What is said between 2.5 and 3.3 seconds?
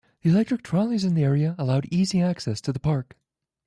to the park.